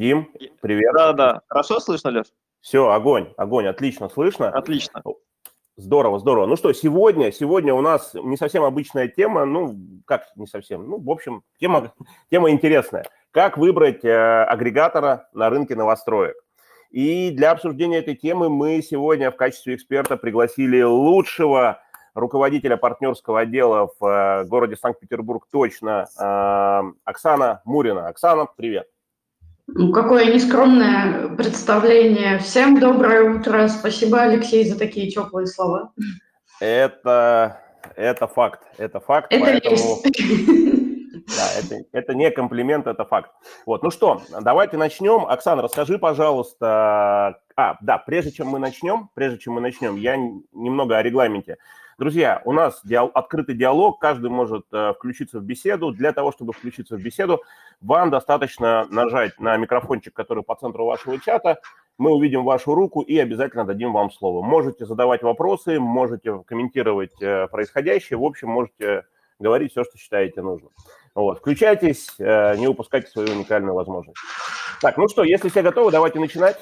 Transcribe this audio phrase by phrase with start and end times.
[0.00, 0.30] Дим,
[0.62, 0.94] привет.
[0.94, 1.42] Да, да.
[1.46, 2.28] Хорошо слышно, Леш?
[2.62, 4.48] Все, огонь, огонь, отлично слышно.
[4.48, 5.02] Отлично.
[5.76, 6.46] Здорово, здорово.
[6.46, 9.76] Ну что, сегодня, сегодня у нас не совсем обычная тема, ну,
[10.06, 11.92] как не совсем, ну, в общем, тема,
[12.30, 13.04] тема интересная.
[13.30, 16.34] Как выбрать э, агрегатора на рынке новостроек?
[16.90, 21.82] И для обсуждения этой темы мы сегодня в качестве эксперта пригласили лучшего
[22.14, 28.08] руководителя партнерского отдела в э, городе Санкт-Петербург точно, э, Оксана Мурина.
[28.08, 28.88] Оксана, привет.
[29.74, 32.38] Ну, какое нескромное представление.
[32.38, 33.68] Всем доброе утро.
[33.68, 35.92] Спасибо, Алексей, за такие теплые слова.
[36.60, 37.60] Это,
[37.96, 38.62] это факт.
[38.78, 39.32] Это факт.
[39.32, 39.72] Это поэтому...
[39.72, 40.80] есть.
[41.36, 43.30] Да, это, это не комплимент, это факт.
[43.64, 45.26] Вот, ну что, давайте начнем.
[45.26, 47.38] Оксана, расскажи, пожалуйста.
[47.54, 51.58] А, да, прежде чем мы начнем, прежде чем мы начнем, я немного о регламенте.
[52.00, 55.92] Друзья, у нас диал, открытый диалог, каждый может э, включиться в беседу.
[55.92, 57.42] Для того, чтобы включиться в беседу,
[57.82, 61.60] вам достаточно нажать на микрофончик, который по центру вашего чата.
[61.98, 64.40] Мы увидим вашу руку и обязательно дадим вам слово.
[64.40, 68.18] Можете задавать вопросы, можете комментировать э, происходящее.
[68.18, 69.04] В общем, можете
[69.38, 70.70] говорить все, что считаете нужным.
[71.14, 71.40] Вот.
[71.40, 74.16] Включайтесь, э, не упускайте свою уникальную возможность.
[74.80, 76.56] Так, ну что, если все готовы, давайте начинать.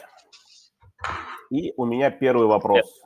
[1.49, 3.05] И у меня первый вопрос.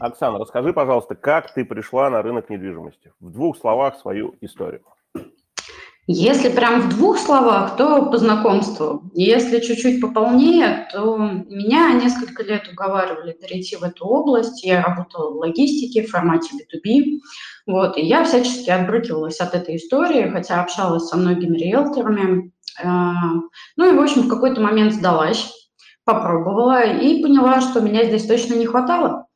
[0.00, 3.12] Оксана, расскажи, пожалуйста, как ты пришла на рынок недвижимости?
[3.20, 4.82] В двух словах свою историю.
[6.06, 9.10] Если прям в двух словах, то по знакомству.
[9.14, 14.62] Если чуть-чуть пополнее, то меня несколько лет уговаривали перейти в эту область.
[14.62, 17.20] Я работала в логистике в формате B2B.
[17.66, 22.52] Вот, и я всячески отбрыкивалась от этой истории, хотя общалась со многими риэлторами.
[22.82, 23.14] А,
[23.76, 25.50] ну и, в общем, в какой-то момент сдалась,
[26.04, 29.26] попробовала и поняла, что меня здесь точно не хватало.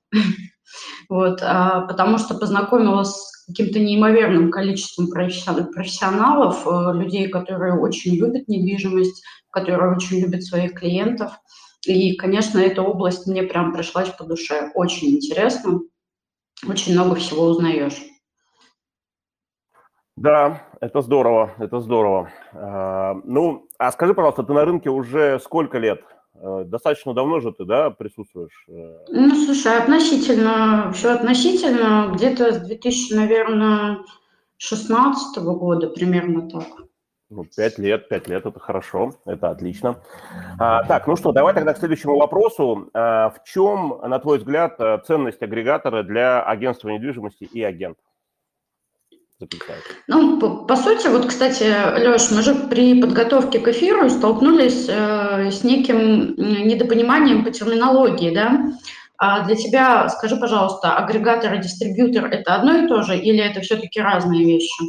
[1.09, 8.47] Вот, а, потому что познакомилась с каким-то неимоверным количеством профессионалов, э, людей, которые очень любят
[8.47, 11.33] недвижимость, которые очень любят своих клиентов.
[11.87, 14.71] И, конечно, эта область мне прям пришлась по душе.
[14.75, 15.81] Очень интересно,
[16.69, 18.03] очень много всего узнаешь.
[20.17, 22.31] Да, это здорово, это здорово.
[22.53, 26.03] А, ну, а скажи, пожалуйста, ты на рынке уже сколько лет?
[26.41, 28.65] Э, достаточно давно же ты, да, присутствуешь?
[28.69, 29.05] Э?
[29.09, 33.99] Ну, слушай, относительно, все относительно, где-то с 2000, наверное,
[34.59, 36.67] 16 года, примерно так.
[37.31, 40.03] Ну, пять лет, пять лет, это хорошо, это отлично.
[40.59, 42.89] А, так, ну что, давай тогда к следующему вопросу.
[42.95, 48.03] А, в чем, на твой взгляд, э, ценность агрегатора для агентства недвижимости и агентов?
[49.39, 49.89] Заключается?
[50.07, 55.51] Ну, по, по сути, вот, кстати, Леш, мы же при подготовке к эфиру столкнулись э,
[55.51, 58.73] с неким недопониманием по терминологии, да?
[59.21, 63.61] А для тебя, скажи, пожалуйста, агрегатор и дистрибьютор– это одно и то же или это
[63.61, 64.85] все-таки разные вещи?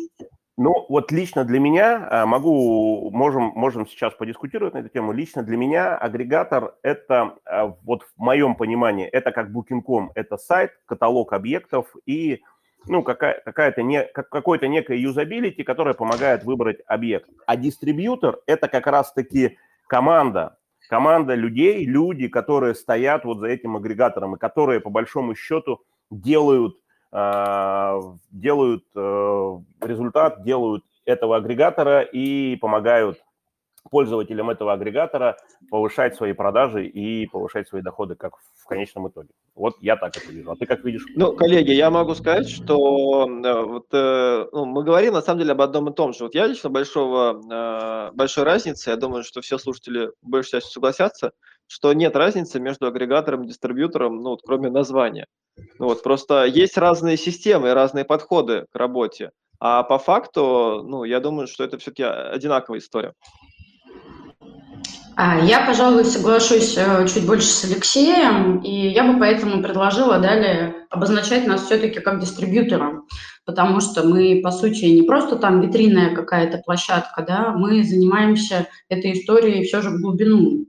[0.61, 5.41] Ну, вот лично для меня, э, могу, можем, можем сейчас подискутировать на эту тему, лично
[5.41, 11.33] для меня агрегатор– это, э, вот в моем понимании, это как Booking.com, это сайт, каталог
[11.33, 12.41] объектов и
[12.85, 17.29] ну, какая, какая-то не, как, какой-то некая юзабилити, которая помогает выбрать объект.
[17.45, 19.57] А дистрибьютор– это как раз-таки
[19.88, 20.57] команда,
[20.89, 26.78] команда людей, люди, которые стоят вот за этим агрегатором и которые, по большому счету, делают,
[27.12, 28.01] э,
[28.31, 33.19] делают э, результат, делают этого агрегатора и помогают
[33.89, 35.38] пользователям этого агрегатора
[35.69, 39.29] повышать свои продажи и повышать свои доходы, как в конечном итоге.
[39.55, 40.51] Вот я так это вижу.
[40.51, 41.05] А ты как видишь?
[41.16, 45.51] Ну, коллеги, я могу сказать, что э, вот, э, ну, мы говорим на самом деле
[45.51, 46.23] об одном и том же.
[46.23, 51.31] Вот я лично большого, э, большой разницы, я думаю, что все слушатели большей частью согласятся,
[51.67, 55.27] что нет разницы между агрегатором и дистрибьютором, ну, вот, кроме названия.
[55.77, 59.31] Ну, вот, просто есть разные системы, разные подходы к работе.
[59.59, 63.13] А по факту, ну, я думаю, что это все-таки одинаковая история.
[65.15, 70.87] А, я, пожалуй, соглашусь э, чуть больше с Алексеем, и я бы поэтому предложила далее
[70.89, 73.05] обозначать нас все-таки как дистрибьютором,
[73.45, 79.13] потому что мы, по сути, не просто там витринная какая-то площадка, да, мы занимаемся этой
[79.13, 80.65] историей все же в глубину.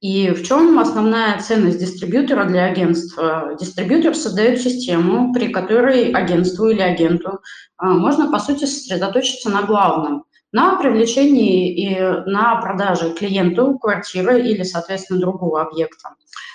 [0.00, 3.56] И в чем основная ценность дистрибьютора для агентства?
[3.60, 7.38] Дистрибьютор создает систему, при которой агентству или агенту
[7.76, 12.00] а, можно, по сути, сосредоточиться на главном– на привлечении и
[12.30, 16.10] на продаже клиенту квартиры или, соответственно, другого объекта.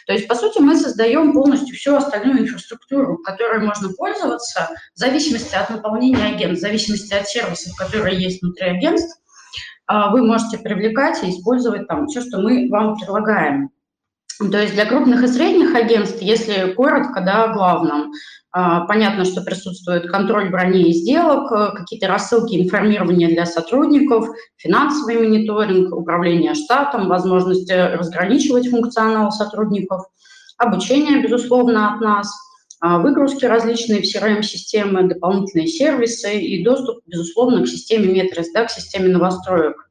[0.05, 5.53] То есть, по сути, мы создаем полностью всю остальную инфраструктуру, которой можно пользоваться в зависимости
[5.55, 9.19] от наполнения агентств, в зависимости от сервисов, которые есть внутри агентств.
[9.87, 13.69] А, вы можете привлекать и использовать там все, что мы вам предлагаем.
[14.39, 18.11] То есть для крупных и средних агентств, если коротко, да, о главном,
[18.51, 25.17] а, понятно, что присутствует контроль брони и сделок, э, какие-то рассылки информирования для сотрудников, финансовый
[25.17, 30.03] мониторинг, управление штатом, возможность э, разграничивать функционал сотрудников,
[30.57, 32.31] обучение, безусловно, от нас,
[32.79, 38.71] а, выгрузки различные в CRM-системы, дополнительные сервисы и доступ, безусловно, к системе Метрис, да, к
[38.71, 39.86] системе новостроек.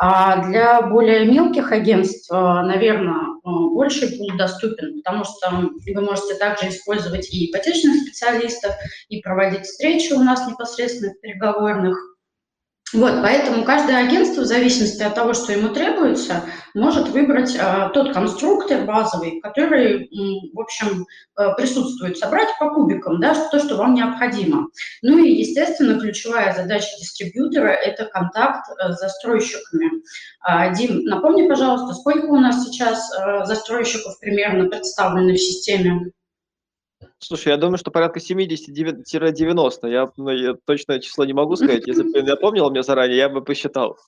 [0.00, 6.34] А для более мелких агентств, э, наверное, э, больше пул доступен, потому что вы можете
[6.34, 8.76] также использовать и ипотечных специалистов,
[9.08, 11.98] и проводить встречи у нас непосредственно переговорных,
[12.94, 16.44] вот, поэтому каждое агентство, в зависимости от того, что ему требуется,
[16.74, 20.08] может выбрать э, тот конструктор базовый, который, э,
[20.54, 21.06] в общем,
[21.38, 24.68] э, присутствует, собрать по кубикам, да, то, что вам необходимо.
[25.02, 30.02] Ну и, естественно, ключевая задача дистрибьютора– это контакт э, с застройщиками.
[30.48, 36.12] Э, Дим, напомни, пожалуйста, сколько у нас сейчас э, застройщиков примерно представлены в системе?
[37.20, 39.88] Слушай, я думаю, что порядка 70-90.
[39.88, 41.86] Я, ну, я точное число не могу сказать.
[41.86, 43.98] Если бы ты напомнил мне заранее, я бы посчитал.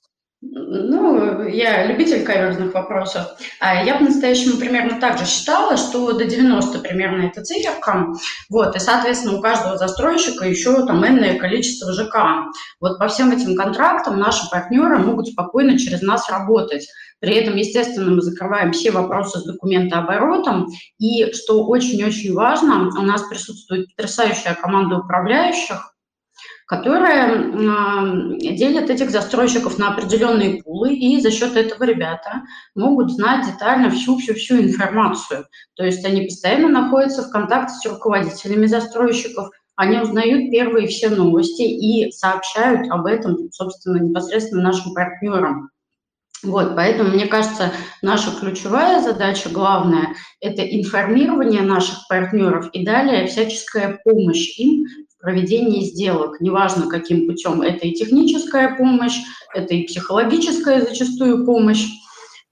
[0.43, 3.27] Ну, я любитель каверзных вопросов.
[3.59, 8.07] А я по-настоящему примерно так же считала, что до 90 примерно это циферка.
[8.49, 12.49] Вот, и, соответственно, у каждого застройщика еще там энное количество ЖК.
[12.79, 16.87] Вот по всем этим контрактам наши партнеры могут спокойно через нас работать.
[17.19, 20.69] При этом, естественно, мы закрываем все вопросы с документооборотом.
[20.97, 25.90] И, что очень-очень важно, у нас присутствует потрясающая команда управляющих,
[26.67, 27.49] которые
[28.39, 32.43] делят этих застройщиков на определенные пулы, и за счет этого ребята
[32.75, 35.45] могут знать детально всю-всю-всю информацию.
[35.75, 41.63] То есть они постоянно находятся в контакте с руководителями застройщиков, они узнают первые все новости
[41.63, 45.71] и сообщают об этом, собственно, непосредственно нашим партнерам.
[46.43, 47.71] Вот, поэтому, мне кажется,
[48.01, 54.85] наша ключевая задача, главная, это информирование наших партнеров и далее всяческая помощь им
[55.21, 57.61] проведении сделок, неважно каким путем.
[57.61, 59.19] Это и техническая помощь,
[59.53, 61.87] это и психологическая зачастую помощь.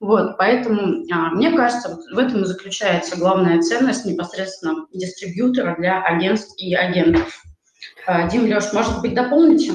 [0.00, 6.54] Вот, поэтому а, мне кажется, в этом и заключается главная ценность непосредственно дистрибьютора для агентств
[6.56, 7.42] и агентов.
[8.06, 9.72] А, Дим, Леш, может быть, дополните?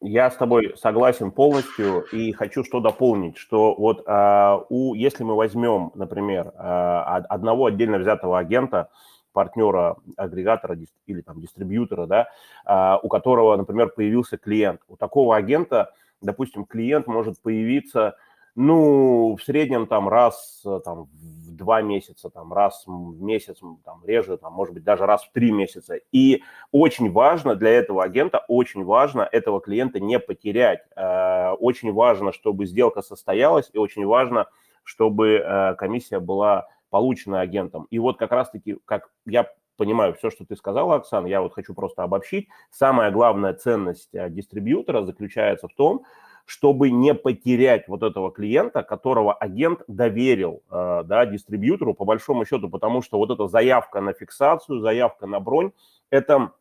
[0.00, 5.34] Я с тобой согласен полностью и хочу что дополнить, что вот а, у, если мы
[5.34, 8.88] возьмем, например, а, одного отдельно взятого агента,
[9.34, 12.28] партнера, агрегатора или там дистрибьютора, да,
[12.64, 14.80] а, у которого, например, появился клиент.
[14.88, 15.92] У такого агента,
[16.22, 18.16] допустим, клиент может появиться,
[18.54, 24.36] ну, в среднем там раз там, в два месяца, там, раз в месяц, там, реже,
[24.36, 25.96] там, может быть, даже раз в три месяца.
[26.12, 30.80] И очень важно для этого агента, очень важно этого клиента не потерять.
[30.94, 34.46] А, очень важно, чтобы сделка состоялась, и очень важно,
[34.84, 37.88] чтобы э, комиссия была полученное агентом.
[37.90, 41.74] И вот как раз-таки, как я понимаю все, что ты сказала, Оксана, я вот хочу
[41.74, 42.46] просто обобщить.
[42.70, 46.04] Самая главная ценность э, дистрибьютора заключается в том,
[46.44, 52.70] чтобы не потерять вот этого клиента, которого агент доверил э, да, дистрибьютору по большому счету,
[52.70, 55.72] потому что вот эта заявка на фиксацию, заявка на бронь,
[56.10, 56.52] это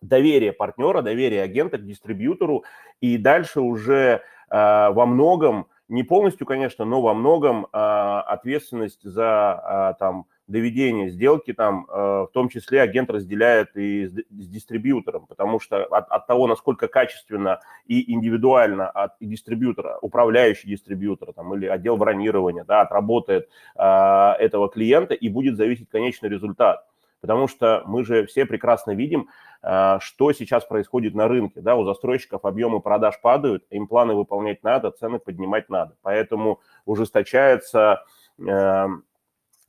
[0.00, 2.62] доверие партнера, доверие агента к дистрибьютору,
[3.00, 9.52] и дальше уже э, во многом не полностью, конечно, но во многом а, ответственность за
[9.52, 15.60] а, там доведение сделки там, а, в том числе агент разделяет и с, дистрибьютором, потому
[15.60, 21.98] что от, от того, насколько качественно и индивидуально от дистрибьютора, управляющий дистрибьютор там, или отдел
[21.98, 26.86] бронирования да, отработает а, этого клиента, и будет зависеть конечный результат
[27.22, 29.30] потому что мы же все прекрасно видим,
[29.62, 31.62] а, что сейчас происходит на рынке.
[31.62, 35.96] Да, у застройщиков объемы продаж падают, им планы выполнять надо, цены поднимать надо.
[36.02, 38.04] Поэтому ужесточается
[38.46, 38.88] а,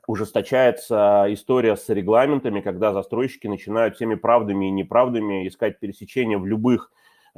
[0.06, 6.90] ужесточается история с регламентами, когда застройщики начинают всеми правдами и неправдами искать пересечения в любых,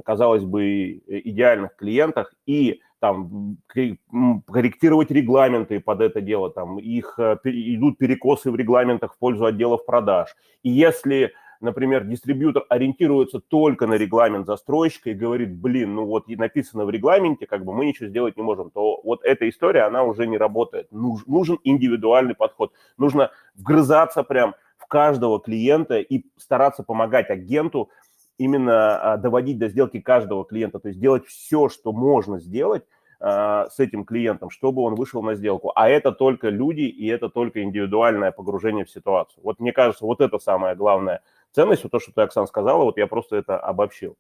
[0.04, 3.58] казалось бы, идеальных клиентах и там
[4.46, 9.86] корректировать регламенты под это дело, там их э, идут перекосы в регламентах в пользу отделов
[9.86, 10.34] продаж.
[10.62, 16.84] И если например, дистрибьютор ориентируется только на регламент застройщика и говорит, блин, ну вот написано
[16.84, 20.26] в регламенте, как бы мы ничего сделать не можем, то вот эта история, она уже
[20.26, 20.88] не работает.
[20.90, 22.72] Нужен индивидуальный подход.
[22.98, 27.88] Нужно вгрызаться прям в каждого клиента и стараться помогать агенту
[28.38, 32.84] именно а, доводить до сделки каждого клиента, то есть делать все, что можно сделать
[33.18, 35.72] с этим клиентом, чтобы он вышел на сделку.
[35.74, 39.42] А это только люди, и это только индивидуальное погружение в ситуацию.
[39.42, 42.98] Вот мне кажется, вот это самая главная ценность, вот то, что ты, Оксан, сказала, вот
[42.98, 44.16] я просто это обобщил.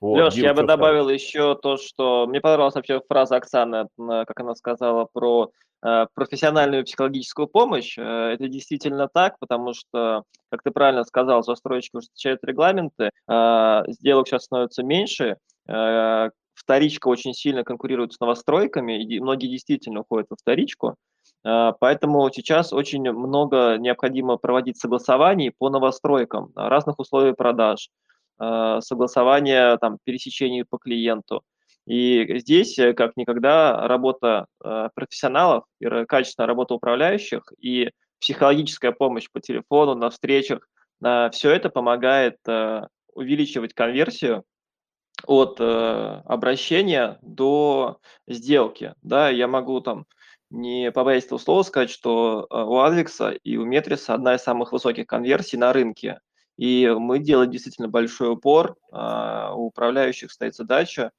[0.00, 1.20] Вот, Леш, Дим, я бы добавил сказать?
[1.20, 5.50] еще то, что мне понравилась вообще фраза Оксаны, как она сказала про
[5.82, 7.98] э, профессиональную психологическую помощь.
[7.98, 14.28] Э, это действительно так, потому что, как ты правильно сказал, застройщики ужесточают регламенты, э, сделок
[14.28, 15.36] сейчас становится меньше,
[16.68, 20.96] вторичка очень сильно конкурирует с новостройками, и многие действительно уходят во вторичку.
[21.42, 27.88] Поэтому сейчас очень много необходимо проводить согласований по новостройкам, разных условий продаж,
[28.40, 31.42] Э, согласования, там, пересечений по клиенту.
[31.86, 34.46] И здесь, э, как никогда, работа
[34.94, 35.64] профессионалов,
[36.08, 40.68] качественная работа управляющих и психологическая помощь по телефону, на встречах,
[41.00, 42.36] все это помогает
[43.14, 44.42] увеличивать конверсию
[45.26, 48.94] от обращения до сделки.
[49.02, 50.06] Да, я могу там
[50.50, 55.06] не побоясь этого слова сказать, что у Алекса и у Метриса одна из самых высоких
[55.06, 56.20] конверсий на рынке.
[56.56, 58.76] И мы делаем действительно большой упор.
[58.90, 61.12] А, у управляющих стоит задача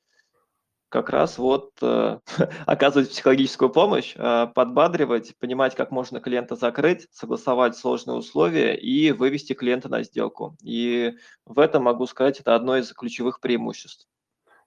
[0.89, 2.19] как раз вот э,
[2.65, 9.53] оказывать психологическую помощь, э, подбадривать, понимать, как можно клиента закрыть, согласовать сложные условия и вывести
[9.53, 10.57] клиента на сделку.
[10.63, 11.13] И
[11.45, 14.07] в этом, могу сказать, это одно из ключевых преимуществ.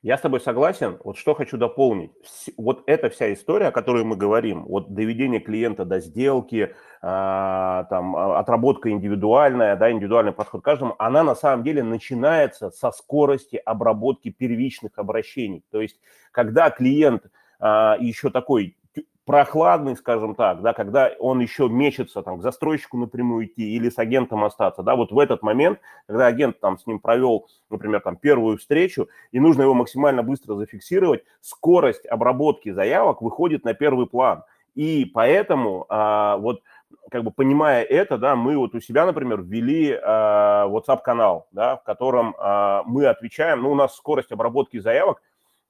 [0.02, 0.98] Я с тобой согласен.
[1.04, 2.10] Вот что хочу дополнить.
[2.56, 8.16] Вот эта вся история, о которой мы говорим, вот доведение клиента до сделки, а, там,
[8.16, 13.54] а, отработка индивидуальная, да, индивидуальный подход к каждому, она на самом деле начинается со скорости
[13.64, 15.64] обработки первичных обращений.
[15.70, 16.00] То есть,
[16.32, 17.30] когда клиент
[17.60, 18.76] а, еще такой
[19.24, 23.98] прохладный, скажем так, да, когда он еще мечется там, к застройщику напрямую идти или с
[23.98, 28.16] агентом остаться, да, вот в этот момент, когда агент там с ним провел, например, там
[28.16, 34.42] первую встречу, и нужно его максимально быстро зафиксировать, скорость обработки заявок выходит на первый план.
[34.74, 36.62] И поэтому а, вот
[37.10, 41.82] как бы понимая это, да, мы вот у себя, например, ввели а, WhatsApp-канал, да, в
[41.84, 45.20] котором а, мы отвечаем, ну, у нас скорость обработки заявок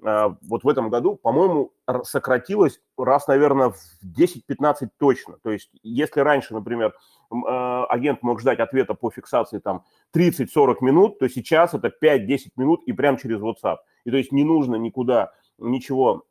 [0.03, 5.37] вот в этом году, по-моему, сократилось раз, наверное, в 10-15 точно.
[5.43, 6.93] То есть если раньше, например,
[7.31, 12.83] а, агент мог ждать ответа по фиксации там 30-40 минут, то сейчас это 5-10 минут
[12.85, 13.79] и прямо через WhatsApp.
[14.05, 16.25] И то есть не нужно никуда ничего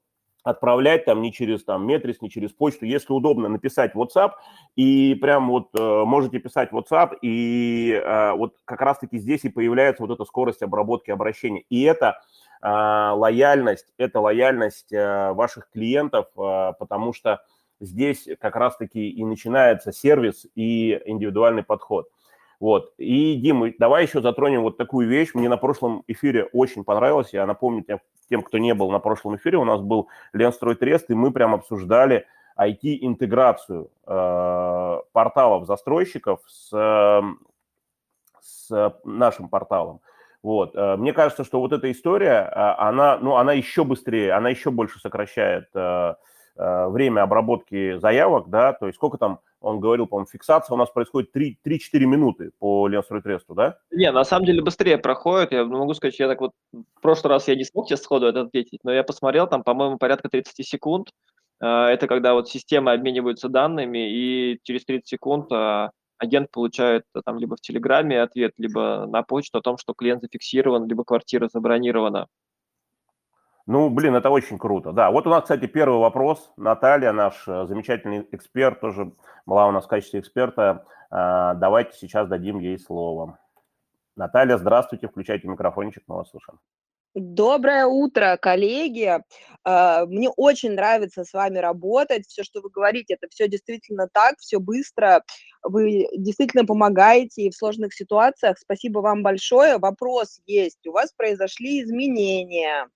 [0.43, 2.85] отправлять там ни через там метрис, ни через почту.
[2.85, 4.31] Если удобно, написать WhatsApp,
[4.75, 10.03] и прям вот э, можете писать WhatsApp, и э, вот как раз-таки здесь и появляется
[10.03, 11.63] вот эта скорость обработки обращения.
[11.69, 12.15] И это а,
[12.61, 17.43] лояльность– это лояльность э, ваших клиентов, а, потому что
[17.79, 22.07] здесь как раз-таки и начинается сервис и индивидуальный подход.
[22.59, 22.93] Вот.
[22.97, 25.31] И, Дима, давай еще затронем вот такую вещь.
[25.33, 27.33] Мне на прошлом эфире очень понравилось.
[27.33, 27.83] Я напомню
[28.29, 31.55] тем, кто не был на прошлом эфире, у нас был Ленстрой Трест, и мы прям
[31.55, 32.27] обсуждали
[32.59, 36.69] IT-интеграцию э, порталов застройщиков с,
[38.39, 40.01] с нашим порталом.
[40.43, 40.75] Вот.
[40.75, 44.71] Э, мне кажется, что вот эта история, а, она, ну, она еще быстрее, она еще
[44.71, 46.15] больше сокращает э,
[46.55, 50.89] э, время обработки заявок, да, то есть сколько там, он говорил, по-моему, фиксация у нас
[50.89, 53.77] происходит 3-4 минуты по Ленстройтресту, да?
[53.91, 57.47] Не, на самом деле быстрее проходит, я могу сказать, я так вот, в прошлый раз
[57.47, 61.09] я не смог тебе сходу это ответить, но я посмотрел, там, по-моему, порядка 30 секунд,
[61.59, 65.51] это когда вот системы обмениваются данными, и через 30 секунд
[66.21, 70.21] агент получает э, там либо в Телеграме ответ, либо на почту о том, что клиент
[70.21, 72.27] зафиксирован, либо квартира забронирована.
[73.67, 74.91] Ну, блин, это очень круто.
[74.91, 76.51] Да, вот у нас, кстати, первый вопрос.
[76.57, 79.13] Наталья, наш э, замечательный эксперт, тоже
[79.45, 80.85] была у нас в качестве эксперта.
[81.09, 83.39] А, давайте сейчас дадим ей слово.
[84.15, 86.59] Наталья, здравствуйте, включайте микрофончик, мы вас слышим.
[87.13, 89.19] Доброе утро, коллеги.
[89.65, 92.25] А, мне очень нравится с вами работать.
[92.25, 95.21] Все, что вы говорите, это все действительно так, все быстро.
[95.61, 98.57] Вы действительно помогаете и в сложных ситуациях.
[98.57, 99.77] Спасибо вам большое.
[99.77, 100.87] Вопрос есть.
[100.87, 102.87] У вас произошли изменения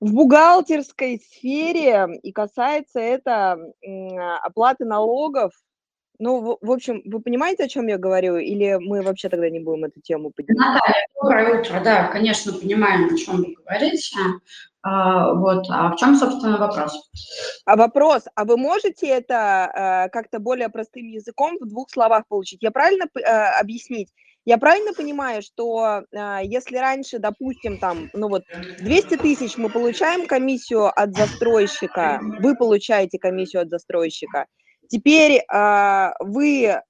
[0.00, 3.58] в бухгалтерской сфере, и касается это
[4.42, 5.52] оплаты налогов
[6.18, 9.84] ну, в, общем, вы понимаете, о чем я говорю, или мы вообще тогда не будем
[9.84, 10.74] эту тему поднимать?
[10.74, 11.80] Наталья, доброе утро.
[11.82, 14.18] Да, конечно, понимаем, о чем вы говорите.
[14.82, 17.10] А, вот, а в чем, собственно, вопрос?
[17.66, 22.62] А вопрос, а вы можете это а, как-то более простым языком в двух словах получить?
[22.62, 24.08] Я правильно а, объяснить?
[24.44, 28.42] Я правильно понимаю, что а, если раньше, допустим, там, ну вот
[28.80, 34.46] 200 тысяч мы получаем комиссию от застройщика, вы получаете комиссию от застройщика,
[34.88, 36.80] Теперь э, вы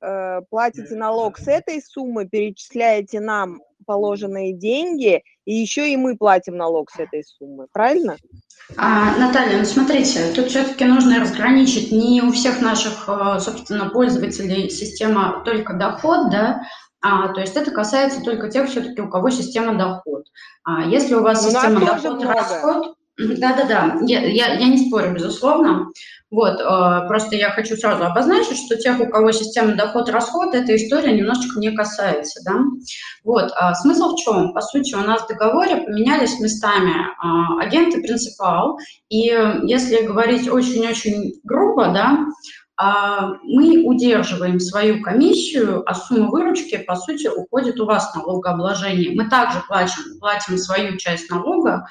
[0.00, 6.56] э, платите налог с этой суммы, перечисляете нам положенные деньги, и еще и мы платим
[6.56, 8.18] налог с этой суммы, правильно?
[8.76, 14.68] А, Наталья, ну смотрите, тут все-таки нужно разграничить, не у всех наших, э, собственно, пользователей
[14.68, 16.60] система только доход, да,
[17.00, 20.24] А, то есть это касается только тех все-таки, у кого система доход.
[20.64, 25.88] А если у вас у система доход расход, да-да-да, я, я, я не спорю, безусловно.
[26.30, 31.12] Вот, э, просто я хочу сразу обозначить, что тех, у кого система доход-расход, эта история
[31.12, 32.60] немножечко не касается, да.
[33.24, 34.52] Вот, а смысл в чем?
[34.52, 39.34] По сути, у нас в договоре поменялись местами э, агент и принципал, и
[39.64, 42.26] если говорить очень-очень грубо, да,
[42.80, 49.16] а, мы удерживаем свою комиссию, а сумма выручки, по сути, уходит у вас на налогообложение.
[49.16, 51.88] Мы также платим, платим свою часть налога,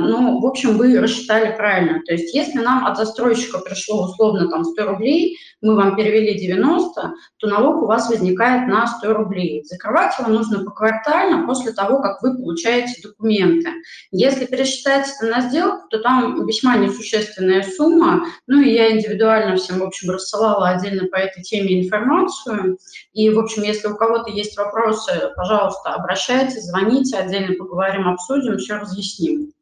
[0.00, 2.00] ну, в общем, вы рассчитали правильно.
[2.06, 7.12] То есть если нам от застройщика пришло условно там 100 рублей, мы вам перевели 90,
[7.36, 9.62] то налог у вас возникает на 100 рублей.
[9.64, 13.70] Закрывать его нужно поквартально после того, как вы получаете документы.
[14.10, 18.24] Если пересчитать это на сделку, то там весьма несущественная сумма.
[18.46, 22.78] Ну и я индивидуально всем, в общем, рассылала отдельно по этой теме информацию.
[23.12, 28.76] И, в общем, если у кого-то есть вопросы, пожалуйста, обращайтесь, звоните, отдельно поговорим, обсудим, все
[28.76, 29.52] разъясним.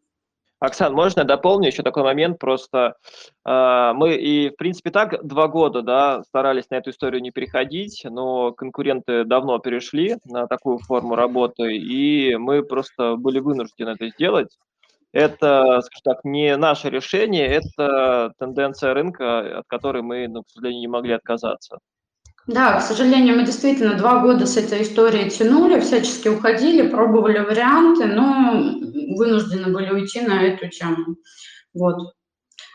[0.60, 2.38] Оксан, можно дополню еще такой момент?
[2.40, 2.96] Просто
[3.46, 8.02] э, мы и, в принципе, так два года да, старались на эту историю не переходить,
[8.04, 14.58] но конкуренты давно перешли на такую форму работы, и мы просто были вынуждены это сделать.
[15.12, 20.80] Это, скажем так, не наше решение, это тенденция рынка, от которой мы, ну, к сожалению,
[20.80, 21.78] не могли отказаться.
[22.48, 28.06] Да, к сожалению, мы действительно два года с этой историей тянули, всячески уходили, пробовали варианты,
[28.06, 28.74] но
[29.16, 31.16] вынуждены были уйти на эту тему.
[31.74, 32.14] Вот.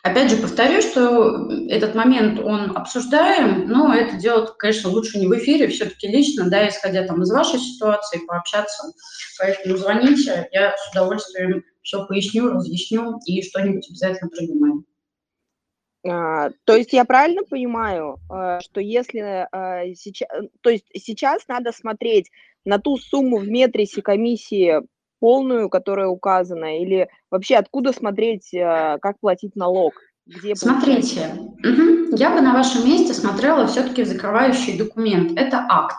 [0.04, 5.36] Опять же, повторю, что этот момент он обсуждаем, но это делать, конечно, лучше не в
[5.40, 8.94] эфире, все-таки лично, да, исходя там из вашей ситуации, пообщаться.
[9.40, 14.86] Поэтому звоните, я с удовольствием все поясню, разъясню и что-нибудь обязательно придумаем.
[16.06, 19.48] А, то есть я правильно понимаю, э, что если
[19.96, 22.30] сейчас, э, то есть сейчас надо смотреть
[22.66, 24.82] на ту сумму в метрисе комиссии
[25.24, 29.94] полную, которая указана, или вообще откуда смотреть, э, как платить налог?
[30.26, 32.16] Где Смотрите, угу.
[32.18, 35.38] я бы на вашем месте смотрела все-таки закрывающий документ.
[35.38, 35.98] Это акт.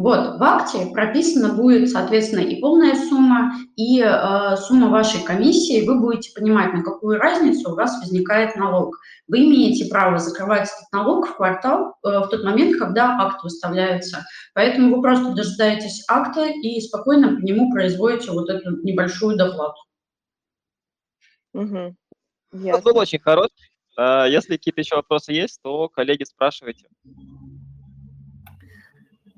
[0.00, 5.86] Вот, в акте прописана будет, соответственно, и полная сумма, и э, сумма вашей комиссии.
[5.86, 8.96] Вы будете понимать, на какую разницу у вас возникает налог.
[9.28, 14.24] Вы имеете право закрывать этот налог в квартал э, в тот момент, когда акт выставляется.
[14.54, 19.82] Поэтому вы просто дожидаетесь акта и спокойно по нему производите вот эту небольшую доплату.
[21.52, 21.94] Угу.
[22.52, 23.52] Вот был очень хороший.
[23.98, 26.88] Э, если какие-то еще вопросы есть, то коллеги спрашивайте.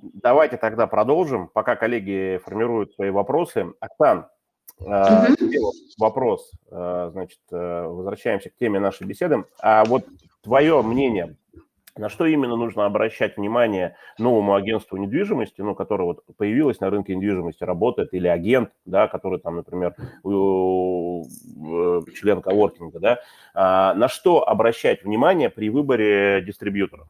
[0.02, 3.72] Давайте тогда продолжим, пока коллеги формируют свои вопросы.
[3.78, 4.26] Оксан,
[4.80, 4.92] угу.
[5.98, 6.50] вопрос.
[6.72, 9.44] Э, значит, э, возвращаемся к теме нашей беседы.
[9.60, 10.04] А вот
[10.42, 11.36] твое мнение,
[11.96, 17.14] на что именно нужно обращать внимание новому агентству недвижимости, ну, которое вот появилось на рынке
[17.14, 21.22] недвижимости, работает, или агент, да, который там, например, член
[22.42, 23.20] коворкинга, да,
[23.54, 27.06] а на что обращать внимание при выборе дистрибьютора?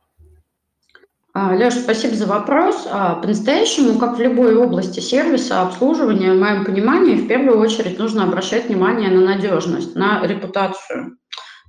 [1.35, 2.87] Леша, спасибо за вопрос.
[2.91, 8.25] А, по-настоящему, как в любой области сервиса, обслуживания, в моем понимании, в первую очередь нужно
[8.25, 11.17] обращать внимание на надежность, на репутацию,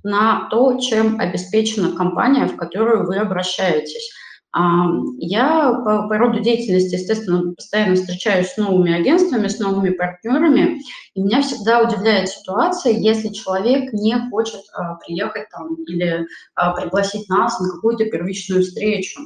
[0.02, 4.12] на то, чем обеспечена компания, в которую вы обращаетесь.
[4.56, 10.80] Я по, по роду деятельности, естественно, постоянно встречаюсь с новыми агентствами, с новыми партнерами,
[11.14, 17.28] и меня всегда удивляет ситуация, если человек не хочет а, приехать там или а, пригласить
[17.28, 19.22] нас на какую-то первичную встречу,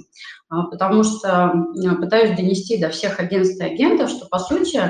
[0.48, 1.52] а, потому что
[2.00, 4.80] пытаюсь донести до всех агентств и агентов, что, по сути,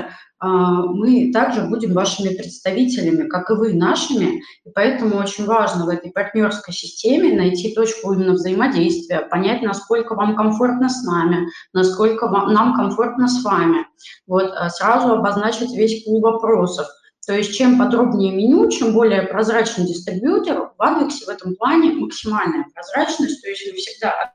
[0.41, 6.11] мы также будем вашими представителями, как и вы нашими, и поэтому очень важно в этой
[6.11, 12.75] партнерской системе найти точку именно взаимодействия, понять, насколько вам комфортно с нами, насколько вам, нам
[12.75, 13.85] комфортно с вами.
[14.27, 16.87] Вот а, сразу обозначить весь пул вопросов.
[17.27, 22.65] То есть чем подробнее меню, чем более прозрачный дистрибьютор, в Адвексе в этом плане максимальная
[22.73, 24.33] прозрачность, то есть мы всегда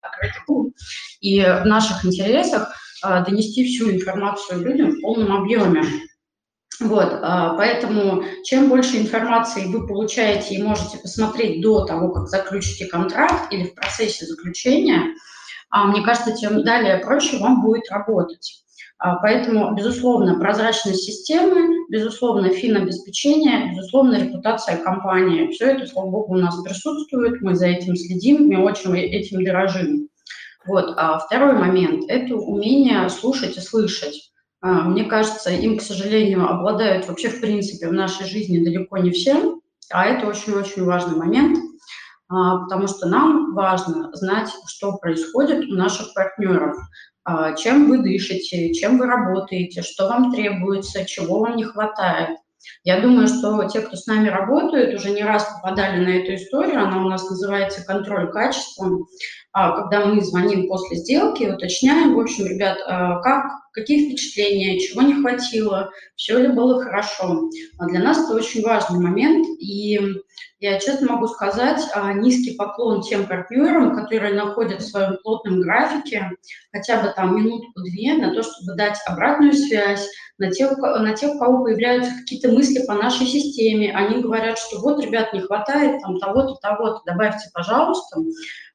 [0.00, 0.74] открытый пул.
[1.20, 2.83] И в наших интересах а,
[3.26, 5.82] донести всю информацию людям в полном объеме.
[6.80, 12.86] Вот, а, поэтому чем больше информации вы получаете и можете посмотреть до того, как заключите
[12.86, 15.14] контракт или в процессе заключения,
[15.70, 18.60] а, мне кажется, тем далее проще вам будет работать.
[19.22, 25.50] Поэтому, безусловно, прозрачность системы, безусловно, финобеспечение, безусловно, репутация компании.
[25.50, 30.08] Все это, слава богу, у нас присутствует, мы за этим следим, мы очень этим дорожим.
[30.66, 30.94] Вот.
[30.96, 34.32] А второй момент– это умение слушать и слышать.
[34.60, 39.10] А, мне кажется, им, к сожалению, обладают вообще в принципе в нашей жизни далеко не
[39.10, 39.58] все,
[39.92, 41.58] а это очень-очень важный момент,
[42.28, 46.76] а, потому что нам важно знать, что происходит у наших партнеров.
[47.26, 52.36] а, чем вы дышите, чем вы работаете, что вам требуется, чего вам не хватает.
[52.82, 56.82] Я думаю, что те, кто с нами работают, уже не раз попадали на эту историю.
[56.82, 58.98] Она у нас называется контроль качества.
[59.52, 65.02] А, когда мы звоним после сделки, уточняем, в общем, ребят, а, как, какие впечатления, чего
[65.02, 67.50] не хватило, все ли было хорошо.
[67.88, 69.46] Для нас это очень важный момент.
[69.58, 70.00] И
[70.60, 71.82] я честно могу сказать,
[72.14, 76.30] низкий поклон тем партнерам, которые находят в своем плотном графике
[76.72, 81.38] хотя бы там минутку-две на то, чтобы дать обратную связь, на тех, на тех, у
[81.38, 83.94] кого появляются какие-то мысли по нашей системе.
[83.94, 88.20] Они говорят, что вот, ребят, не хватает там того-то, того-то, добавьте, пожалуйста.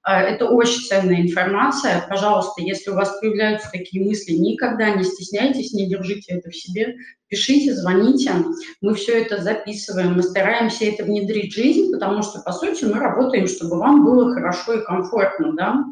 [0.02, 2.06] А, это очень ценная информация.
[2.08, 6.96] Пожалуйста, если у вас появляются такие мысли, никогда не стесняйтесь, не держите это в себе.
[7.28, 8.34] Пишите, звоните.
[8.82, 10.14] Мы все это записываем.
[10.14, 14.34] Мы стараемся это внедрить в жизнь, потому что, по сути, мы работаем, чтобы вам было
[14.34, 15.84] хорошо и комфортно, да.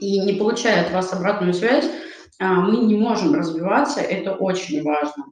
[0.00, 1.86] И не получая от вас обратную связь,
[2.38, 5.26] а, мы не можем развиваться, это очень важно.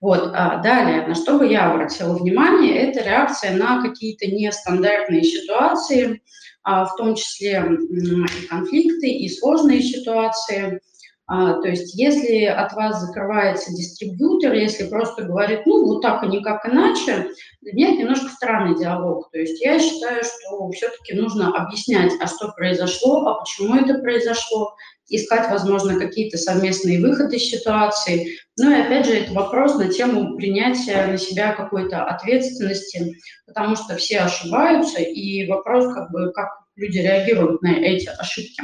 [0.00, 0.30] Вот.
[0.34, 6.22] А далее, на что бы я обратила внимание, это реакция на какие-то нестандартные ситуации,
[6.62, 10.80] а, в том числе и конфликты, и сложные ситуации.
[11.28, 16.64] То есть если от вас закрывается дистрибьютор, если просто говорит, ну, вот так и никак
[16.66, 17.30] иначе,
[17.62, 19.28] для меня это немножко странный диалог.
[19.32, 24.76] То есть я считаю, что все-таки нужно объяснять, а что произошло, а почему это произошло,
[25.08, 28.38] искать, возможно, какие-то совместные выходы из ситуации.
[28.58, 33.96] Ну и опять же, это вопрос на тему принятия на себя какой-то ответственности, потому что
[33.96, 38.62] все ошибаются, и вопрос, как бы, как люди реагируют на эти ошибки.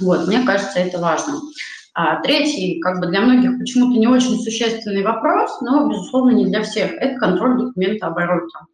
[0.00, 1.40] Вот, мне кажется, это важно.
[1.94, 6.62] А третий, как бы для многих почему-то не очень существенный вопрос, но, безусловно, не для
[6.62, 8.66] всех, это контроль документа оборота.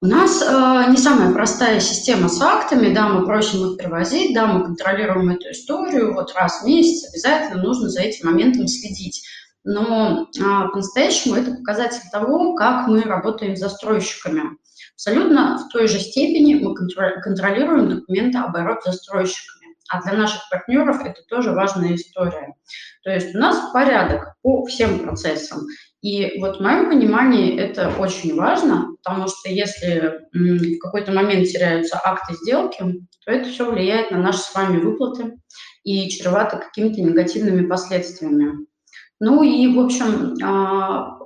[0.00, 4.46] У нас э, не самая простая система с актами, да, мы просим их привозить, да,
[4.46, 9.26] мы контролируем эту историю, вот раз в месяц обязательно нужно за этим моментом следить.
[9.64, 14.42] Но э, по-настоящему это показатель того, как мы работаем с застройщиками.
[14.94, 19.63] Абсолютно в той же степени мы контролируем документооборот застройщиками.
[19.90, 22.54] А для наших партнеров это тоже важная история.
[23.04, 25.60] То есть у нас порядок по всем процессам.
[26.00, 31.98] И вот в моем понимании это очень важно, потому что если в какой-то момент теряются
[32.02, 32.82] акты сделки,
[33.24, 35.36] то это все влияет на наши с вами выплаты
[35.82, 38.66] и чревато какими-то негативными последствиями.
[39.20, 40.34] Ну и, в общем,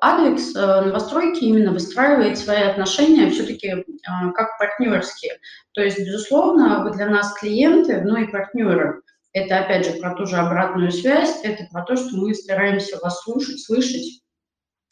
[0.01, 5.39] Адвикс э, новостройки именно выстраивает свои отношения все-таки а, как партнерские.
[5.73, 9.03] То есть, безусловно, вы для нас клиенты, но и партнеры.
[9.33, 13.23] Это, опять же, про ту же обратную связь, это про то, что мы стараемся вас
[13.23, 14.23] слушать, слышать,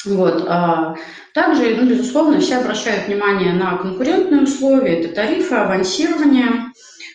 [0.04, 0.44] вот.
[0.46, 0.94] А
[1.34, 6.72] также, ну, безусловно, все обращают внимание на конкурентные условия, это тарифы, авансирование.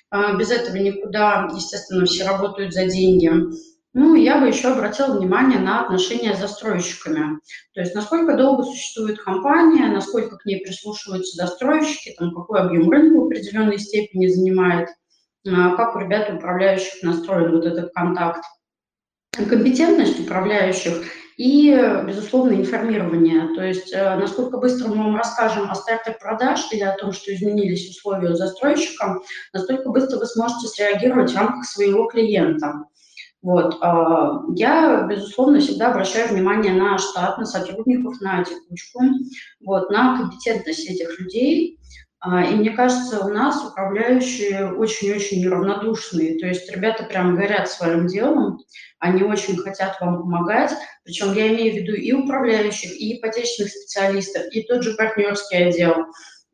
[0.10, 3.32] А без этого никуда, естественно, все работают за деньги.
[3.94, 7.40] Ну, я бы еще обратила внимание на отношения с застройщиками.
[7.74, 13.18] То есть, насколько долго существует компания, насколько к ней прислушиваются застройщики, там, какой объем рынка
[13.20, 14.88] в определенной степени занимает,
[15.46, 18.44] а как у ребят управляющих настроен вот этот контакт.
[19.34, 21.04] Компетентность управляющих
[21.36, 21.72] и,
[22.06, 23.54] безусловно, информирование.
[23.56, 27.34] То есть э, насколько быстро мы вам расскажем о старте продаж или о том, что
[27.34, 29.20] изменились условия у застройщика,
[29.52, 32.86] настолько быстро вы сможете среагировать в рамках своего клиента.
[33.42, 33.78] Вот.
[33.82, 39.02] А, я, безусловно, всегда обращаю внимание на штат, на сотрудников, на текучку,
[39.62, 41.80] вот, на компетентность этих людей.
[42.20, 46.38] А, и мне кажется, у нас управляющие очень-очень неравнодушные.
[46.38, 48.60] То есть ребята прям горят своим делом,
[49.00, 50.72] они очень хотят вам помогать.
[51.04, 55.96] Причем я имею в виду и управляющих, и ипотечных специалистов, и тот же партнерский отдел.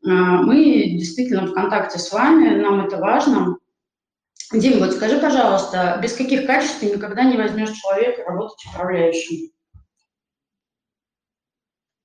[0.06, 0.08] А,
[0.42, 0.56] мы
[0.92, 3.58] действительно в контакте с вами, нам это важно.
[4.52, 9.50] Дим, вот скажи, пожалуйста, без каких качеств ты никогда не возьмешь человека работать управляющим?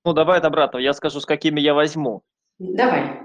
[0.04, 0.82] Ну, давай от обратного.
[0.82, 2.22] Я скажу, с какими я возьму.
[2.58, 3.22] Давай.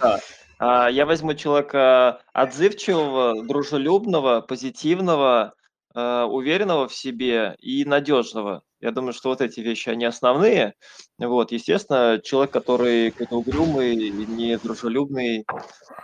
[0.00, 0.18] Да.
[0.58, 5.54] А, я возьму человека отзывчивого, дружелюбного, позитивного,
[5.94, 8.62] а, уверенного в себе и надежного.
[8.82, 10.74] Я думаю, что вот эти вещи, они основные.
[11.18, 15.46] Вот, естественно, человек, который какой-то угрюмый, недружелюбный,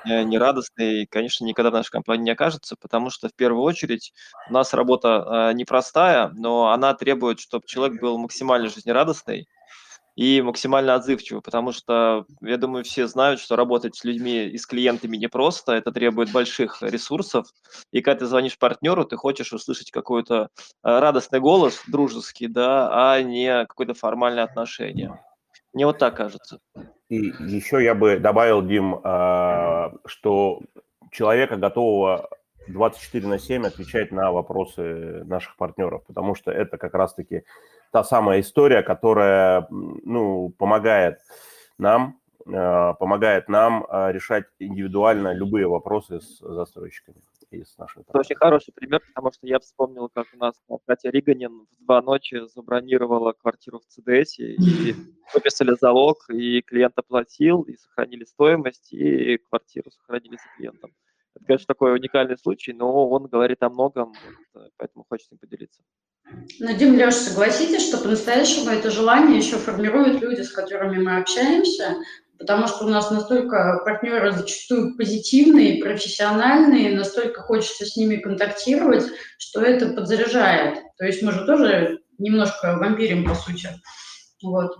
[0.08, 4.12] э, нерадостный, конечно, никогда в нашей компании не окажется, потому что в первую очередь
[4.46, 9.48] у нас работа а, непростая, но она требует, чтобы человек был максимально жизнерадостный,
[10.18, 14.66] и максимально отзывчивы, потому что, я думаю, все знают, что работать с людьми и с
[14.66, 17.46] клиентами непросто, это требует больших ресурсов,
[17.92, 20.48] и когда ты звонишь партнеру, ты хочешь услышать какой-то э,
[20.83, 25.22] радостный голос, дружеский, да, а не какое-то формальное отношение.
[25.72, 26.59] Мне вот так кажется.
[27.09, 30.62] И еще я бы добавил, Дим, а, что
[31.12, 32.28] человека, готового
[32.66, 37.44] 24 на 7 отвечать на вопросы наших партнеров, потому что это как раз-таки
[37.92, 41.20] та самая история, которая ну, помогает
[41.79, 48.05] нам, э, помогает нам э, решать индивидуально любые вопросы с застройщиками и с нашими.
[48.07, 50.55] Это очень хороший пример, потому что я вспомнил, как у нас
[50.87, 54.94] Катя Риганин в два ночи забронировала квартиру в ЦДС, и
[55.35, 60.90] выписали залог, и клиент оплатил, и сохранили стоимость, и квартиру сохранили за клиентом.
[61.38, 64.12] Это, конечно, такой уникальный случай, но он говорит о многом,
[64.77, 65.83] поэтому хочется поделиться.
[66.59, 71.96] Ну, Дим, Леш, согласитесь, что по-настоящему это желание еще формируют люди, с которыми мы общаемся,
[72.38, 79.05] потому что у нас настолько партнеры зачастую позитивные, профессиональные, настолько хочется с ними контактировать,
[79.38, 80.81] что это подзаряжает.
[80.98, 83.68] То есть мы же тоже немножко вампирим, по сути.
[84.42, 84.77] Вот.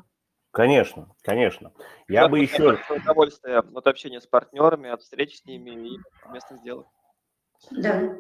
[0.51, 1.73] Конечно, конечно.
[2.09, 2.79] Я да, бы еще...
[2.91, 6.87] Удовольствие от общения с партнерами, от встреч с ними и совместных сделок.
[7.71, 8.15] Да.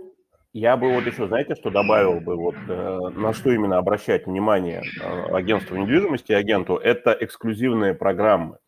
[0.52, 4.82] Я бы вот еще, знаете, что добавил бы, вот э, на что именно обращать внимание
[4.82, 8.58] э, агентству недвижимости и агенту, это эксклюзивные программы.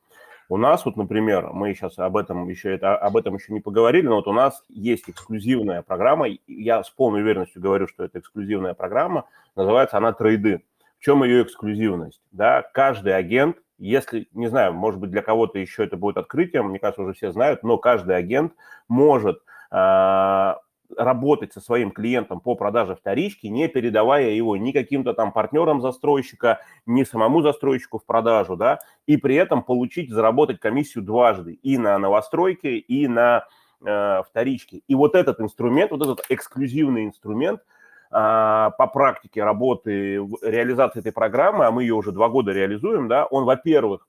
[0.51, 4.07] У нас вот, например, мы сейчас об этом еще, это, об этом еще не поговорили,
[4.07, 8.75] но вот у нас есть эксклюзивная программа, я с полной уверенностью говорю, что это эксклюзивная
[8.75, 10.62] программа, называется она «Трейды».
[11.01, 12.21] Чем ее эксклюзивность?
[12.31, 16.79] Да, каждый агент, если, не знаю, может быть, для кого-то еще это будет открытием, мне
[16.79, 18.53] кажется, уже все знают, но каждый агент
[18.87, 19.41] может
[19.73, 20.55] э,
[20.97, 26.61] работать со своим клиентом по продаже вторички, не передавая его ни каким-то там партнерам застройщика,
[26.85, 31.99] ни самому застройщику в продажу, да, и при этом получить, заработать комиссию дважды и на
[31.99, 33.47] новостройке, и на
[33.83, 34.83] э, вторичке.
[34.87, 37.63] И вот этот инструмент, вот этот эксклюзивный инструмент
[38.11, 43.44] по практике работы, реализации этой программы, а мы ее уже два года реализуем, да, он,
[43.44, 44.09] во-первых,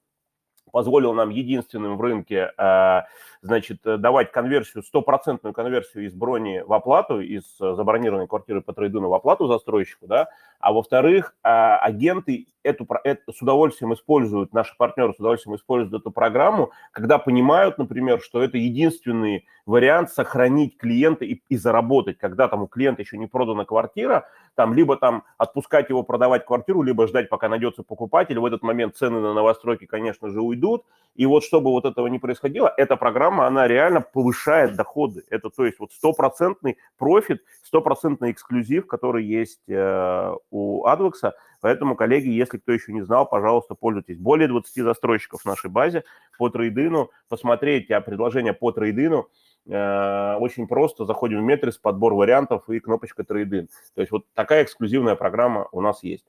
[0.71, 3.01] позволил нам единственным в рынке э,
[3.41, 9.13] значит, давать конверсию, стопроцентную конверсию из брони в оплату, из забронированной квартиры по трейдуну в
[9.13, 15.19] оплату застройщику, да, а во-вторых, э, агенты эту, эту с удовольствием используют, наши партнеры с
[15.19, 21.57] удовольствием используют эту программу, когда понимают, например, что это единственный вариант сохранить клиента и, и
[21.57, 26.45] заработать, когда там у клиента еще не продана квартира, там либо там отпускать его продавать
[26.45, 28.37] квартиру, либо ждать, пока найдется покупатель.
[28.37, 30.85] В этот момент цены на новостройки, конечно же, уйдут.
[31.15, 35.23] И вот чтобы вот этого не происходило, эта программа, она реально повышает доходы.
[35.29, 41.31] Это то есть вот стопроцентный профит, стопроцентный эксклюзив, который есть э, у Advex.
[41.61, 44.17] Поэтому, коллеги, если кто еще не знал, пожалуйста, пользуйтесь.
[44.17, 46.03] Более 20 застройщиков в нашей базе
[46.37, 47.11] по трейдину.
[47.29, 49.29] Посмотреть а, предложение по трейдину.
[49.67, 51.05] Э, очень просто.
[51.05, 53.69] Заходим в Метрис, подбор вариантов и кнопочка трейдин.
[53.95, 56.25] То есть вот такая эксклюзивная программа у нас есть.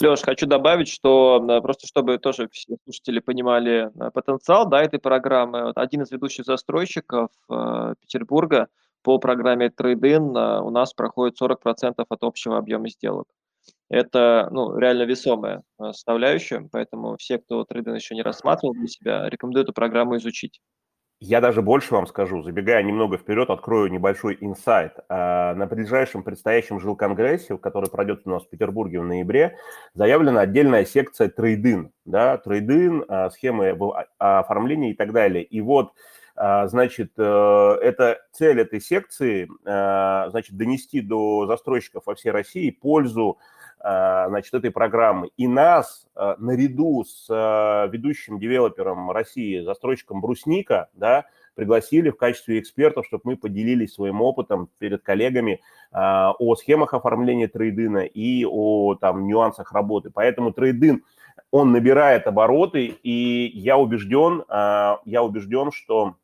[0.00, 4.98] Леш, хочу добавить, что э, просто чтобы тоже все слушатели понимали э, потенциал да, этой
[4.98, 8.68] программы, один из ведущих застройщиков э, Петербурга
[9.02, 13.26] по программе Trade-in э, у нас проходит 40% от общего объема сделок.
[13.88, 19.64] Это ну, реально весомая составляющая, поэтому все, кто Trade-in еще не рассматривал для себя, рекомендую
[19.64, 20.60] эту программу изучить.
[21.22, 24.94] Я даже больше вам скажу, забегая немного вперед, открою небольшой инсайт.
[25.10, 29.58] А, на ближайшем предстоящем жилконгрессе, который пройдет у нас в Петербурге в ноябре,
[29.92, 33.76] заявлена отдельная секция трейдин, да, трейдин, а, схемы
[34.18, 35.44] а, оформления и так далее.
[35.44, 35.92] И вот
[36.36, 37.22] Значит, э,
[37.82, 43.36] это цель этой секции, значит, донести до застройщиков во всей России пользу
[43.82, 45.30] значит, этой программы.
[45.36, 52.58] И нас э, наряду с э, ведущим девелопером России, застройщиком Брусника, да, пригласили в качестве
[52.58, 55.60] экспертов, чтобы мы поделились своим опытом перед коллегами
[55.92, 60.10] о схемах оформления трейдина и о там, нюансах работы.
[60.10, 61.02] Поэтому трейдин,
[61.50, 66.14] он набирает обороты, и я убежден, я убежден, что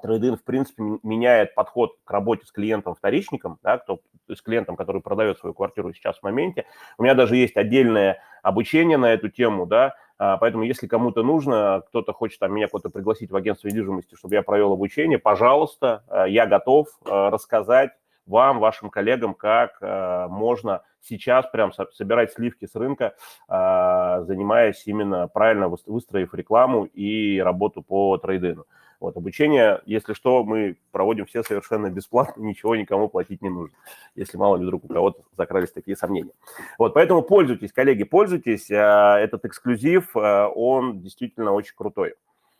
[0.00, 4.00] Трейдин, в принципе, меняет подход к работе с клиентом-вторичником, да, кто,
[4.32, 6.66] с клиентом, который продает свою квартиру сейчас в моменте.
[6.98, 11.82] У меня даже есть отдельное обучение на эту тему, да, а, поэтому если кому-то нужно,
[11.88, 16.26] кто-то хочет там, меня куда-то пригласить в агентство недвижимости, чтобы я провел обучение, пожалуйста, а,
[16.28, 17.90] я готов а, рассказать
[18.24, 23.16] вам, вашим коллегам, как можно сейчас прям собирать сливки с рынка,
[23.48, 28.64] занимаясь именно правильно выстроив рекламу и работу по трейдину.
[29.02, 33.76] Вот, обучение, если что, мы проводим все совершенно бесплатно, ничего никому платить не нужно,
[34.14, 36.30] если мало ли вдруг у кого-то закрались такие сомнения.
[36.78, 38.70] Вот, поэтому пользуйтесь, коллеги, пользуйтесь.
[38.70, 42.14] А, этот эксклюзив, а, он действительно очень крутой.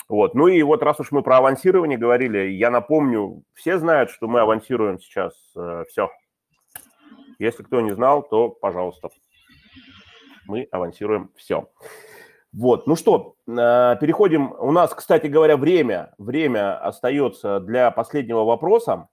[0.08, 0.34] Вот.
[0.34, 4.40] Ну и вот раз уж мы про авансирование говорили, я напомню, все знают, что мы
[4.40, 6.10] авансируем сейчас э, все.
[7.38, 9.10] Если кто не знал, то, пожалуйста,
[10.46, 11.68] мы авансируем все.
[12.52, 14.54] Вот, ну что, а, переходим.
[14.58, 19.08] У нас, кстати говоря, время, время остается для последнего вопроса.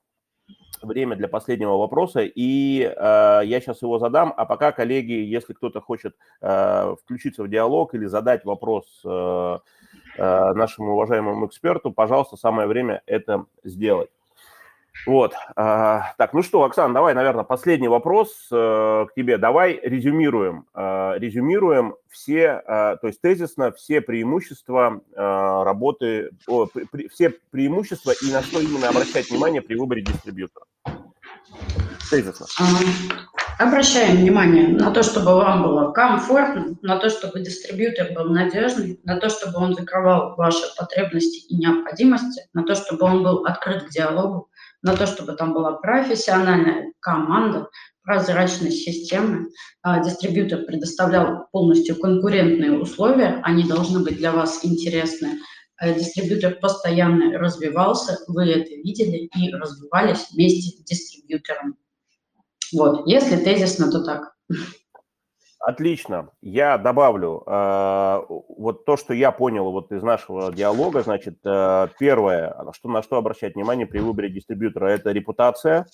[0.82, 5.82] время для последнего вопроса, и э, я сейчас его задам, а пока, коллеги, если кто-то
[5.82, 9.60] хочет э, включиться в диалог или задать вопрос э,
[10.18, 14.10] э, нашему уважаемому эксперту, пожалуйста, самое время это сделать.
[15.06, 15.34] Вот.
[15.56, 18.56] А, так, ну что, Оксана, давай, наверное, последний вопрос э,
[19.10, 19.38] к тебе.
[19.38, 20.66] Давай резюмируем.
[20.74, 26.32] Э, резюмируем все, э, то есть тезисно все преимущества работы,
[27.12, 30.66] все преимущества и на что именно обращать внимание при выборе дистрибьютора.
[32.10, 32.46] Тезисно.
[33.60, 39.18] Обращаем внимание на то, чтобы вам было комфортно, на то, чтобы дистрибьютор был надежный, на
[39.18, 43.90] то, чтобы он закрывал ваши потребности и необходимости, на то, чтобы он был открыт к
[43.90, 44.50] диалогу,
[44.82, 47.68] на то, чтобы там была профессиональная команда,
[48.04, 49.50] прозрачность системы.
[49.82, 55.40] А, дистрибьютор предоставлял полностью конкурентные условия, они должны быть для вас интересны.
[55.78, 61.78] А, дистрибьютор постоянно развивался, вы это видели и развивались вместе с дистрибьютором.
[62.74, 64.34] Вот, если тезисно, то так.
[65.60, 66.30] Отлично.
[66.42, 71.02] Я добавлю э, вот то, что я понял вот из нашего диалога.
[71.04, 75.86] Значит, э, первое, что, на что обращать внимание при выборе дистрибьютора, это репутация.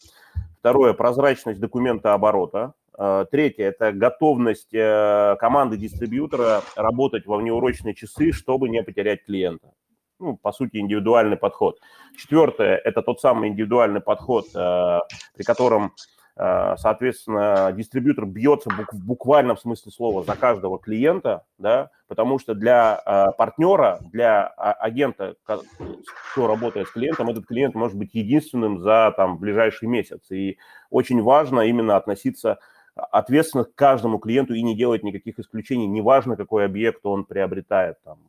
[0.60, 2.74] Второе, прозрачность документа оборота.
[2.96, 9.72] Э, третье, это готовность команды дистрибьютора работать во внеурочные часы, чтобы не потерять клиента.
[10.20, 11.80] Ну, по сути, индивидуальный подход.
[12.16, 15.92] Четвертое, это тот самый индивидуальный подход, при котором
[16.38, 23.32] соответственно, дистрибьютор бьется в буквальном смысле слова за каждого клиента, да, потому что для э,
[23.38, 29.38] партнера, для а, агента, кто работает с клиентом, этот клиент может быть единственным за там,
[29.38, 30.30] ближайший месяц.
[30.30, 30.58] И
[30.90, 32.60] очень важно именно относиться
[32.96, 38.20] ответственно к каждому клиенту и не делать никаких исключений, неважно, какой объект он приобретает, там,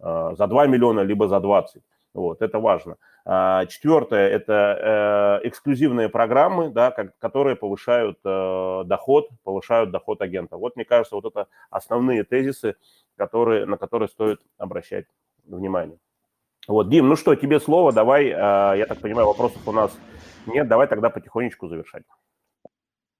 [0.00, 1.82] э, за 2 миллиона, либо за 20.
[2.14, 2.96] Вот, это важно.
[3.24, 10.56] А, четвертое– это э, эксклюзивные программы, да, которые повышают э, доход, повышают доход агента.
[10.56, 12.76] Вот, мне кажется, вот это основные тезисы,
[13.16, 15.06] которые, на которые стоит обращать
[15.44, 15.98] внимание.
[16.66, 19.96] Вот, Дим, ну что, тебе слово, давай, а, я так понимаю, вопросов у нас
[20.46, 22.04] нет, давай тогда потихонечку завершать.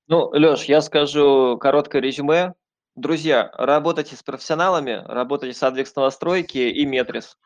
[0.07, 2.55] Ну, Леш, я скажу короткое резюме.
[2.97, 7.37] Друзья, работайте с профессионалами, работайте с Advex новостройки и Метрис.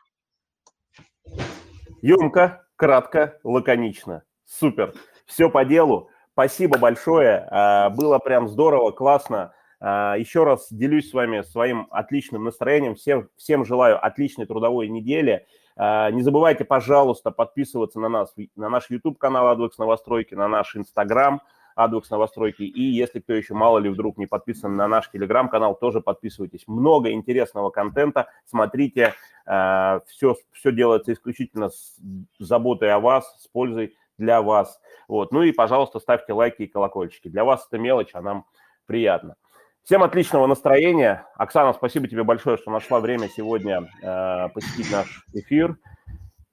[2.01, 4.23] Емко, кратко, лаконично.
[4.45, 4.93] Супер.
[5.25, 6.09] Все по делу.
[6.33, 7.47] Спасибо большое.
[7.49, 9.53] А, было прям здорово, классно.
[9.79, 12.95] А, еще раз делюсь с вами своим отличным настроением.
[12.95, 15.45] Всем, всем желаю отличной трудовой недели.
[15.75, 21.39] А, не забывайте, пожалуйста, подписываться на нас, на наш YouTube-канал Адвекс Новостройки, на наш Instagram–
[21.75, 22.63] Адвекс Новостройки.
[22.63, 26.63] И если кто еще мало ли вдруг не подписан на наш телеграм-канал, тоже подписывайтесь.
[26.67, 28.27] Много интересного контента.
[28.45, 29.13] Смотрите,
[29.45, 31.99] все, э, все делается исключительно с
[32.39, 34.79] заботой о вас, с пользой для вас.
[35.07, 35.31] Вот.
[35.31, 37.27] Ну и, пожалуйста, ставьте лайки и колокольчики.
[37.27, 38.45] Для вас это мелочь, а нам
[38.85, 39.35] приятно.
[39.83, 41.25] Всем отличного настроения.
[41.35, 45.77] Оксана, спасибо тебе большое, что нашла время сегодня э, посетить наш эфир.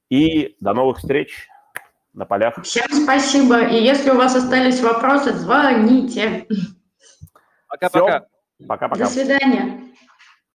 [0.09, 1.49] И до новых встреч
[2.13, 2.63] на полях.
[2.63, 3.61] Всем спасибо.
[3.61, 6.47] И если у вас остались вопросы, звоните.
[7.69, 8.27] Пока-пока.
[8.97, 9.80] До свидания.